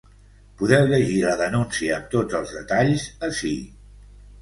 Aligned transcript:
Podeu 0.61 0.87
llegir 0.91 1.19
la 1.27 1.35
denúncia 1.43 1.93
amb 1.99 2.09
tots 2.17 2.41
els 2.43 2.57
detalls 2.59 3.09
ací. 3.33 3.57